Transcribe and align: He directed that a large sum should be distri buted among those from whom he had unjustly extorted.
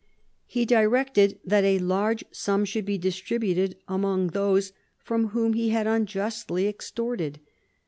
He 0.47 0.65
directed 0.65 1.37
that 1.45 1.63
a 1.63 1.77
large 1.77 2.23
sum 2.31 2.65
should 2.65 2.85
be 2.85 2.97
distri 2.97 3.39
buted 3.39 3.75
among 3.87 4.29
those 4.29 4.73
from 4.97 5.27
whom 5.27 5.53
he 5.53 5.69
had 5.69 5.85
unjustly 5.85 6.67
extorted. 6.67 7.39